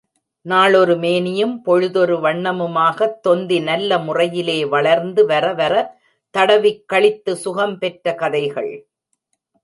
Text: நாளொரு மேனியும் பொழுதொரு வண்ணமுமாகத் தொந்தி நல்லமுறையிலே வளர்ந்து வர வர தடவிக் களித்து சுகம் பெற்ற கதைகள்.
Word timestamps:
நாளொரு 0.41 0.95
மேனியும் 0.95 1.61
பொழுதொரு 1.63 2.15
வண்ணமுமாகத் 2.21 3.19
தொந்தி 3.19 3.59
நல்லமுறையிலே 3.59 4.65
வளர்ந்து 4.65 5.25
வர 5.25 5.53
வர 5.53 5.73
தடவிக் 6.37 6.85
களித்து 6.93 7.31
சுகம் 7.33 7.77
பெற்ற 7.77 8.15
கதைகள். 8.15 8.87